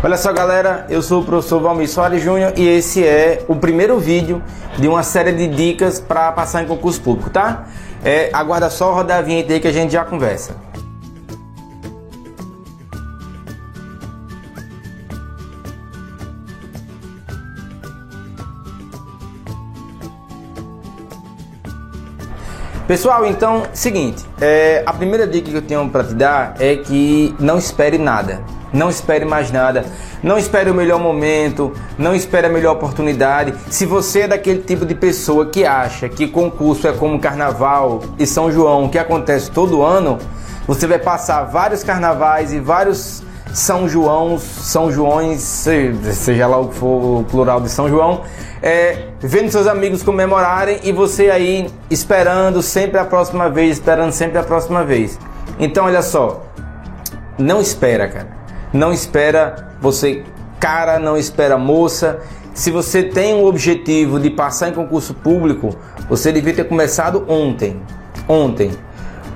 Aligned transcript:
Olha 0.00 0.16
só 0.16 0.32
galera, 0.32 0.86
eu 0.88 1.02
sou 1.02 1.22
o 1.22 1.24
professor 1.24 1.60
Valmir 1.60 1.88
Soares 1.88 2.22
Júnior 2.22 2.52
e 2.56 2.68
esse 2.68 3.04
é 3.04 3.44
o 3.48 3.56
primeiro 3.56 3.98
vídeo 3.98 4.40
de 4.78 4.86
uma 4.86 5.02
série 5.02 5.32
de 5.32 5.48
dicas 5.48 5.98
para 5.98 6.30
passar 6.30 6.62
em 6.62 6.66
concurso 6.66 7.00
público, 7.00 7.30
tá? 7.30 7.66
É, 8.04 8.30
aguarda 8.32 8.70
só 8.70 8.94
rodar 8.94 9.18
a 9.18 9.22
vinheta 9.22 9.52
aí 9.52 9.58
que 9.58 9.66
a 9.66 9.72
gente 9.72 9.92
já 9.92 10.04
conversa. 10.04 10.54
Pessoal, 22.88 23.26
então, 23.26 23.64
seguinte, 23.74 24.24
é, 24.40 24.82
a 24.86 24.94
primeira 24.94 25.26
dica 25.26 25.50
que 25.50 25.56
eu 25.58 25.60
tenho 25.60 25.86
para 25.90 26.04
te 26.04 26.14
dar 26.14 26.54
é 26.58 26.74
que 26.74 27.34
não 27.38 27.58
espere 27.58 27.98
nada, 27.98 28.40
não 28.72 28.88
espere 28.88 29.26
mais 29.26 29.52
nada, 29.52 29.84
não 30.22 30.38
espere 30.38 30.70
o 30.70 30.74
melhor 30.74 30.98
momento, 30.98 31.70
não 31.98 32.14
espere 32.14 32.46
a 32.46 32.50
melhor 32.50 32.72
oportunidade. 32.72 33.52
Se 33.68 33.84
você 33.84 34.20
é 34.20 34.28
daquele 34.28 34.62
tipo 34.62 34.86
de 34.86 34.94
pessoa 34.94 35.44
que 35.44 35.66
acha 35.66 36.08
que 36.08 36.28
concurso 36.28 36.88
é 36.88 36.92
como 36.92 37.20
Carnaval 37.20 38.00
e 38.18 38.26
São 38.26 38.50
João, 38.50 38.88
que 38.88 38.98
acontece 38.98 39.50
todo 39.50 39.82
ano, 39.82 40.16
você 40.66 40.86
vai 40.86 40.98
passar 40.98 41.44
vários 41.44 41.84
carnavais 41.84 42.54
e 42.54 42.58
vários 42.58 43.22
são 43.52 43.88
João, 43.88 44.38
São 44.38 44.90
Joões, 44.90 45.40
seja 45.40 46.46
lá 46.46 46.58
o 46.58 46.68
que 46.68 46.74
for 46.74 47.20
o 47.20 47.24
plural 47.24 47.60
de 47.60 47.70
São 47.70 47.88
João, 47.88 48.22
é, 48.62 49.08
vendo 49.20 49.50
seus 49.50 49.66
amigos 49.66 50.02
comemorarem 50.02 50.80
e 50.82 50.92
você 50.92 51.30
aí 51.30 51.70
esperando 51.90 52.62
sempre 52.62 52.98
a 52.98 53.04
próxima 53.04 53.48
vez, 53.48 53.72
esperando 53.72 54.12
sempre 54.12 54.38
a 54.38 54.42
próxima 54.42 54.84
vez. 54.84 55.18
Então, 55.58 55.86
olha 55.86 56.02
só, 56.02 56.44
não 57.38 57.60
espera, 57.60 58.08
cara. 58.08 58.28
Não 58.72 58.92
espera 58.92 59.68
você, 59.80 60.24
cara, 60.60 60.98
não 60.98 61.16
espera 61.16 61.56
moça. 61.56 62.18
Se 62.52 62.70
você 62.70 63.02
tem 63.02 63.34
um 63.34 63.44
objetivo 63.44 64.18
de 64.18 64.30
passar 64.30 64.68
em 64.68 64.72
concurso 64.72 65.14
público, 65.14 65.70
você 66.08 66.32
devia 66.32 66.52
ter 66.52 66.64
começado 66.64 67.24
ontem. 67.28 67.80
Ontem. 68.28 68.72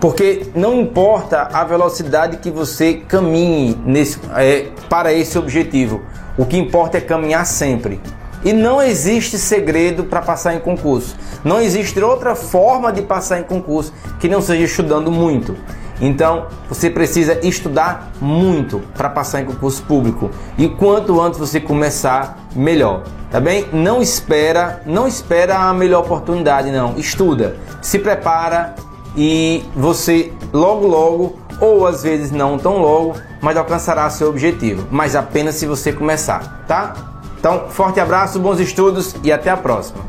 Porque 0.00 0.46
não 0.54 0.80
importa 0.80 1.50
a 1.52 1.62
velocidade 1.62 2.38
que 2.38 2.50
você 2.50 2.94
caminhe 2.94 3.76
nesse, 3.84 4.18
é, 4.34 4.68
para 4.88 5.12
esse 5.12 5.38
objetivo, 5.38 6.00
o 6.38 6.46
que 6.46 6.56
importa 6.56 6.96
é 6.96 7.00
caminhar 7.02 7.44
sempre. 7.44 8.00
E 8.42 8.54
não 8.54 8.82
existe 8.82 9.36
segredo 9.36 10.04
para 10.04 10.22
passar 10.22 10.54
em 10.54 10.60
concurso. 10.60 11.14
Não 11.44 11.60
existe 11.60 12.00
outra 12.00 12.34
forma 12.34 12.90
de 12.90 13.02
passar 13.02 13.40
em 13.40 13.42
concurso 13.42 13.92
que 14.18 14.28
não 14.28 14.40
seja 14.40 14.64
estudando 14.64 15.12
muito. 15.12 15.54
Então, 16.00 16.46
você 16.66 16.88
precisa 16.88 17.38
estudar 17.46 18.10
muito 18.18 18.80
para 18.96 19.10
passar 19.10 19.42
em 19.42 19.44
concurso 19.44 19.82
público. 19.82 20.30
E 20.56 20.66
quanto 20.66 21.20
antes 21.20 21.38
você 21.38 21.60
começar, 21.60 22.38
melhor. 22.56 23.02
Tá 23.30 23.38
bem? 23.38 23.66
Não 23.70 24.00
espera, 24.00 24.80
não 24.86 25.06
espera 25.06 25.58
a 25.58 25.74
melhor 25.74 26.04
oportunidade, 26.04 26.70
não. 26.70 26.96
Estuda, 26.96 27.56
se 27.82 27.98
prepara 27.98 28.74
e 29.16 29.64
você 29.74 30.32
logo 30.52 30.86
logo 30.86 31.38
ou 31.60 31.86
às 31.86 32.02
vezes 32.02 32.30
não 32.30 32.58
tão 32.58 32.78
logo, 32.78 33.16
mas 33.40 33.56
alcançará 33.56 34.08
seu 34.10 34.28
objetivo, 34.28 34.86
mas 34.90 35.14
apenas 35.14 35.56
se 35.56 35.66
você 35.66 35.92
começar, 35.92 36.64
tá? 36.66 36.94
Então, 37.38 37.68
forte 37.70 37.98
abraço, 38.00 38.38
bons 38.38 38.60
estudos 38.60 39.14
e 39.22 39.32
até 39.32 39.50
a 39.50 39.56
próxima. 39.56 40.00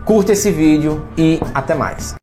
curta 0.06 0.34
esse 0.34 0.52
vídeo 0.52 1.02
e 1.18 1.40
até 1.54 1.74
mais. 1.76 2.12